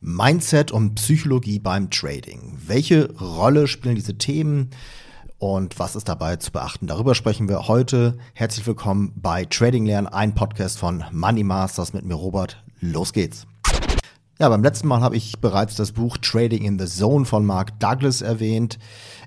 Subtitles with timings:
[0.00, 2.58] Mindset und Psychologie beim Trading.
[2.66, 4.70] Welche Rolle spielen diese Themen
[5.38, 6.86] und was ist dabei zu beachten?
[6.86, 8.18] Darüber sprechen wir heute.
[8.34, 12.62] Herzlich willkommen bei Trading Lernen, ein Podcast von Money Masters mit mir Robert.
[12.80, 13.46] Los geht's.
[14.38, 17.80] Ja, beim letzten Mal habe ich bereits das Buch Trading in the Zone von Mark
[17.80, 18.78] Douglas erwähnt.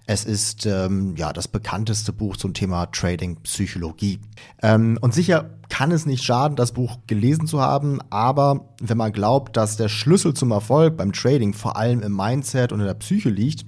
[0.06, 4.20] Es ist ähm, ja das bekannteste Buch zum Thema Trading Psychologie.
[4.62, 9.12] Ähm, und sicher kann es nicht schaden, das Buch gelesen zu haben, aber wenn man
[9.12, 12.94] glaubt, dass der Schlüssel zum Erfolg beim Trading vor allem im Mindset und in der
[12.94, 13.66] Psyche liegt,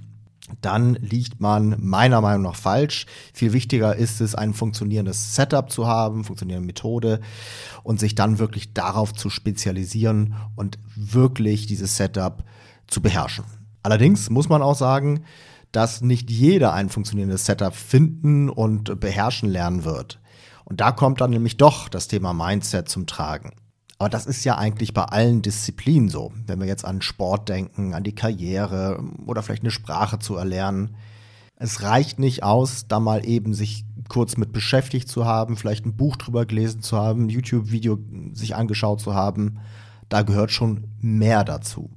[0.60, 3.06] dann liegt man meiner Meinung nach falsch.
[3.32, 7.20] Viel wichtiger ist es, ein funktionierendes Setup zu haben, funktionierende Methode
[7.82, 12.44] und sich dann wirklich darauf zu spezialisieren und wirklich dieses Setup
[12.86, 13.44] zu beherrschen.
[13.82, 15.24] Allerdings muss man auch sagen,
[15.72, 20.20] dass nicht jeder ein funktionierendes Setup finden und beherrschen lernen wird.
[20.64, 23.52] Und da kommt dann nämlich doch das Thema Mindset zum Tragen.
[24.02, 26.32] Aber das ist ja eigentlich bei allen Disziplinen so.
[26.48, 30.96] Wenn wir jetzt an Sport denken, an die Karriere oder vielleicht eine Sprache zu erlernen.
[31.54, 35.94] Es reicht nicht aus, da mal eben sich kurz mit beschäftigt zu haben, vielleicht ein
[35.94, 38.00] Buch drüber gelesen zu haben, YouTube-Video
[38.32, 39.60] sich angeschaut zu haben.
[40.08, 41.88] Da gehört schon mehr dazu.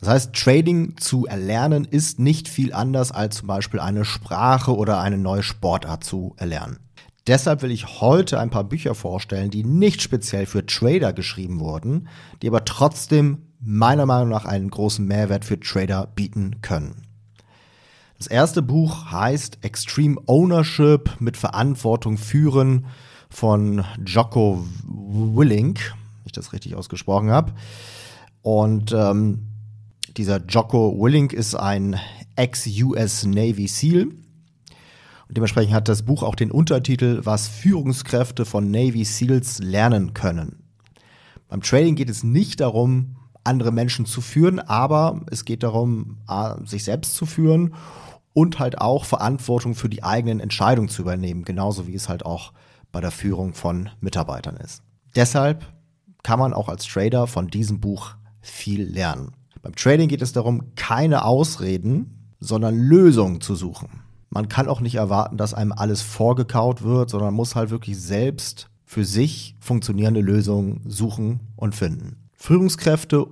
[0.00, 4.98] Das heißt, Trading zu erlernen ist nicht viel anders als zum Beispiel eine Sprache oder
[4.98, 6.80] eine neue Sportart zu erlernen.
[7.26, 12.08] Deshalb will ich heute ein paar Bücher vorstellen, die nicht speziell für Trader geschrieben wurden,
[12.42, 17.06] die aber trotzdem meiner Meinung nach einen großen Mehrwert für Trader bieten können.
[18.18, 22.86] Das erste Buch heißt Extreme Ownership mit Verantwortung führen
[23.30, 27.52] von Jocko Willink, wenn ich das richtig ausgesprochen habe.
[28.42, 29.46] Und ähm,
[30.16, 31.98] dieser Jocko Willink ist ein
[32.36, 34.08] Ex-US Navy SEAL
[35.32, 40.64] dementsprechend hat das Buch auch den Untertitel, was Führungskräfte von Navy SEALs lernen können.
[41.48, 46.18] Beim Trading geht es nicht darum, andere Menschen zu führen, aber es geht darum,
[46.64, 47.74] sich selbst zu führen
[48.32, 52.52] und halt auch Verantwortung für die eigenen Entscheidungen zu übernehmen, genauso wie es halt auch
[52.92, 54.82] bei der Führung von Mitarbeitern ist.
[55.16, 55.66] Deshalb
[56.22, 59.32] kann man auch als Trader von diesem Buch viel lernen.
[59.60, 64.02] Beim Trading geht es darum, keine Ausreden, sondern Lösungen zu suchen
[64.32, 68.70] man kann auch nicht erwarten, dass einem alles vorgekaut wird, sondern muss halt wirklich selbst
[68.86, 72.16] für sich funktionierende Lösungen suchen und finden.
[72.32, 73.26] Führungskräfte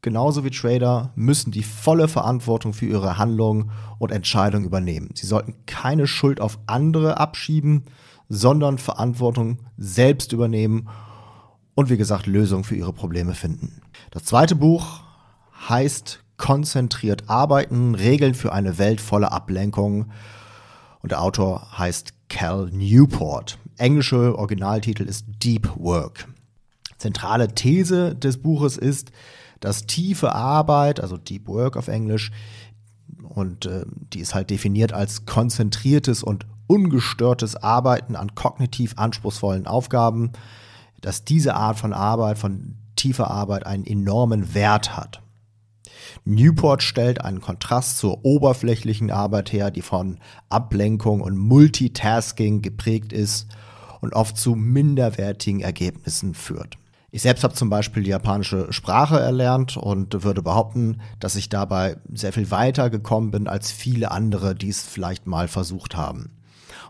[0.00, 5.10] genauso wie Trader müssen die volle Verantwortung für ihre Handlungen und Entscheidungen übernehmen.
[5.14, 7.84] Sie sollten keine Schuld auf andere abschieben,
[8.30, 10.88] sondern Verantwortung selbst übernehmen
[11.74, 13.82] und wie gesagt Lösungen für ihre Probleme finden.
[14.10, 15.02] Das zweite Buch
[15.68, 20.10] heißt Konzentriert arbeiten, Regeln für eine Welt voller Ablenkung
[21.02, 23.58] und der Autor heißt Cal Newport.
[23.76, 26.28] Englische Originaltitel ist Deep Work.
[26.96, 29.12] Zentrale These des Buches ist,
[29.60, 32.30] dass tiefe Arbeit, also Deep Work auf Englisch,
[33.22, 40.32] und äh, die ist halt definiert als konzentriertes und ungestörtes Arbeiten an kognitiv anspruchsvollen Aufgaben,
[41.00, 45.22] dass diese Art von Arbeit, von tiefer Arbeit einen enormen Wert hat.
[46.24, 50.18] Newport stellt einen Kontrast zur oberflächlichen Arbeit her, die von
[50.48, 53.48] Ablenkung und Multitasking geprägt ist
[54.00, 56.76] und oft zu minderwertigen Ergebnissen führt.
[57.10, 61.96] Ich selbst habe zum Beispiel die japanische Sprache erlernt und würde behaupten, dass ich dabei
[62.12, 66.30] sehr viel weiter gekommen bin als viele andere, die es vielleicht mal versucht haben.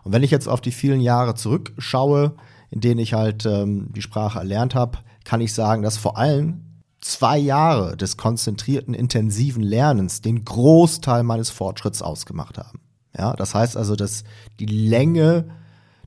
[0.03, 2.35] Und wenn ich jetzt auf die vielen Jahre zurückschaue,
[2.69, 6.65] in denen ich halt ähm, die Sprache erlernt habe, kann ich sagen, dass vor allem
[7.01, 12.79] zwei Jahre des konzentrierten, intensiven Lernens den Großteil meines Fortschritts ausgemacht haben.
[13.17, 14.23] Ja, das heißt also, dass
[14.59, 15.45] die Länge,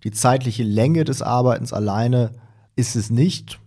[0.05, 2.33] die zeitliche Länge des Arbeitens alleine
[2.77, 3.59] ist es nicht,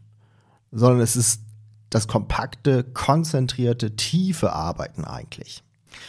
[0.72, 1.42] sondern es ist
[1.90, 5.64] das kompakte, konzentrierte, tiefe Arbeiten eigentlich.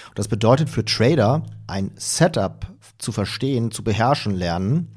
[0.09, 2.67] Und das bedeutet für Trader, ein Setup
[2.99, 4.97] zu verstehen, zu beherrschen lernen,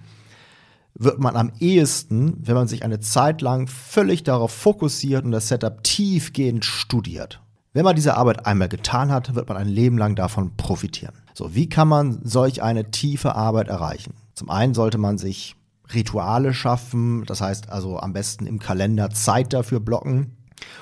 [0.94, 5.48] wird man am ehesten, wenn man sich eine Zeit lang völlig darauf fokussiert und das
[5.48, 7.42] Setup tiefgehend studiert.
[7.74, 11.14] Wenn man diese Arbeit einmal getan hat, wird man ein Leben lang davon profitieren.
[11.34, 14.14] So, wie kann man solch eine tiefe Arbeit erreichen?
[14.34, 15.56] Zum einen sollte man sich
[15.94, 20.38] Rituale schaffen, das heißt also am besten im Kalender Zeit dafür blocken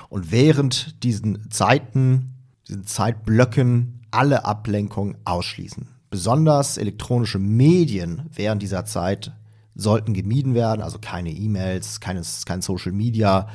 [0.08, 2.34] und während diesen Zeiten,
[2.66, 5.88] diesen Zeitblöcken alle Ablenkungen ausschließen.
[6.10, 9.32] Besonders elektronische Medien während dieser Zeit
[9.78, 12.22] sollten gemieden werden, also keine E-Mails, kein
[12.62, 13.48] Social Media,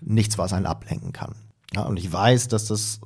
[0.00, 1.34] nichts, was einen ablenken kann.
[1.74, 3.00] Ja, und ich weiß, dass das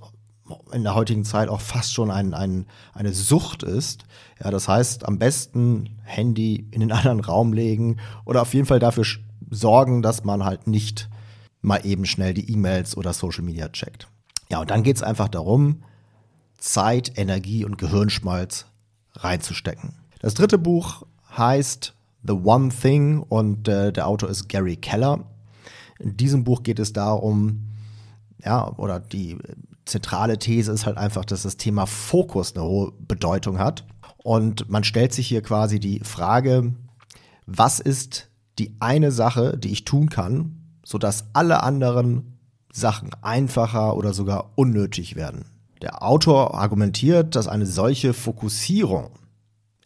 [0.72, 4.04] in der heutigen Zeit auch fast schon ein, ein, eine Sucht ist.
[4.42, 8.80] Ja, das heißt, am besten Handy in den anderen Raum legen oder auf jeden Fall
[8.80, 9.04] dafür
[9.48, 11.08] sorgen, dass man halt nicht
[11.62, 14.08] mal eben schnell die E-Mails oder Social Media checkt.
[14.50, 15.82] Ja, und dann geht es einfach darum,
[16.58, 18.66] Zeit, Energie und Gehirnschmalz
[19.14, 19.94] reinzustecken.
[20.20, 21.02] Das dritte Buch
[21.36, 25.24] heißt The One Thing und äh, der Autor ist Gary Keller.
[25.98, 27.68] In diesem Buch geht es darum,
[28.44, 29.38] ja, oder die
[29.84, 33.84] zentrale These ist halt einfach, dass das Thema Fokus eine hohe Bedeutung hat.
[34.22, 36.74] Und man stellt sich hier quasi die Frage,
[37.46, 38.28] was ist
[38.58, 42.38] die eine Sache, die ich tun kann, sodass alle anderen
[42.72, 45.44] Sachen einfacher oder sogar unnötig werden.
[45.82, 49.10] Der Autor argumentiert, dass eine solche Fokussierung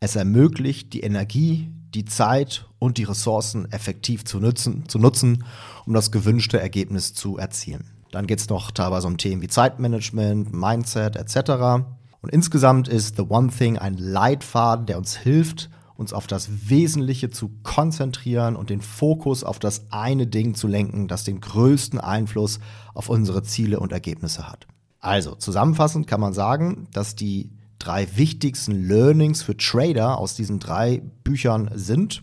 [0.00, 5.44] es ermöglicht, die Energie, die Zeit und die Ressourcen effektiv zu nutzen, zu nutzen
[5.86, 7.84] um das gewünschte Ergebnis zu erzielen.
[8.12, 11.84] Dann geht es noch teilweise um Themen wie Zeitmanagement, Mindset etc.
[12.22, 17.30] Und insgesamt ist The One Thing ein Leitfaden, der uns hilft, uns auf das Wesentliche
[17.30, 22.58] zu konzentrieren und den Fokus auf das eine Ding zu lenken, das den größten Einfluss
[22.94, 24.66] auf unsere Ziele und Ergebnisse hat.
[25.00, 27.50] Also zusammenfassend kann man sagen, dass die
[27.80, 32.22] drei wichtigsten Learnings für Trader aus diesen drei Büchern sind.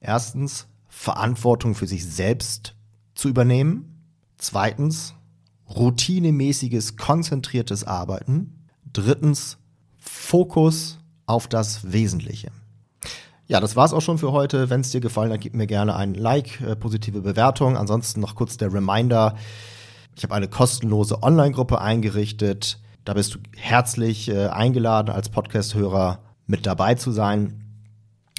[0.00, 2.76] Erstens, Verantwortung für sich selbst
[3.14, 4.04] zu übernehmen.
[4.36, 5.14] Zweitens,
[5.68, 8.68] routinemäßiges, konzentriertes Arbeiten.
[8.92, 9.58] Drittens,
[9.98, 12.50] Fokus auf das Wesentliche.
[13.46, 14.70] Ja, das war's auch schon für heute.
[14.70, 17.76] Wenn es dir gefallen hat, gib mir gerne ein Like, äh, positive Bewertung.
[17.76, 19.36] Ansonsten noch kurz der Reminder.
[20.16, 22.78] Ich habe eine kostenlose Online-Gruppe eingerichtet.
[23.04, 27.64] Da bist du herzlich äh, eingeladen, als Podcast-Hörer mit dabei zu sein.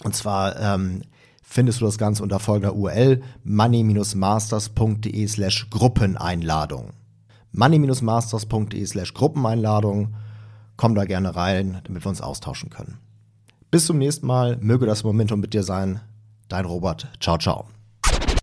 [0.03, 1.01] Und zwar ähm,
[1.41, 6.93] findest du das Ganze unter folgender URL money-masters.de slash Gruppeneinladung.
[7.51, 10.15] money-masters.de slash Gruppeneinladung.
[10.77, 12.97] Komm da gerne rein, damit wir uns austauschen können.
[13.69, 14.57] Bis zum nächsten Mal.
[14.61, 15.99] Möge das Momentum mit dir sein.
[16.47, 17.11] Dein Robert.
[17.19, 17.65] Ciao, ciao.